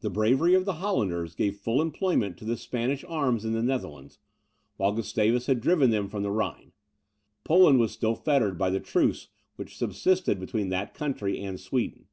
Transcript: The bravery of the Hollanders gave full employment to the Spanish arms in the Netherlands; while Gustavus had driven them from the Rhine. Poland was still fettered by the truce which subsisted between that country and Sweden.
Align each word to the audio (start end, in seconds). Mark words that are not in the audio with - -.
The 0.00 0.10
bravery 0.10 0.54
of 0.54 0.64
the 0.64 0.80
Hollanders 0.82 1.36
gave 1.36 1.60
full 1.60 1.80
employment 1.80 2.36
to 2.38 2.44
the 2.44 2.56
Spanish 2.56 3.04
arms 3.06 3.44
in 3.44 3.52
the 3.52 3.62
Netherlands; 3.62 4.18
while 4.78 4.90
Gustavus 4.92 5.46
had 5.46 5.60
driven 5.60 5.90
them 5.90 6.08
from 6.08 6.24
the 6.24 6.32
Rhine. 6.32 6.72
Poland 7.44 7.78
was 7.78 7.92
still 7.92 8.16
fettered 8.16 8.58
by 8.58 8.70
the 8.70 8.80
truce 8.80 9.28
which 9.54 9.76
subsisted 9.78 10.40
between 10.40 10.70
that 10.70 10.92
country 10.92 11.40
and 11.40 11.60
Sweden. 11.60 12.08